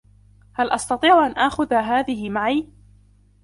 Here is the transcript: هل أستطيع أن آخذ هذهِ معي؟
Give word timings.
هل 0.53 0.69
أستطيع 0.71 1.25
أن 1.27 1.31
آخذ 1.31 1.73
هذهِ 1.73 2.29
معي؟ 2.29 2.69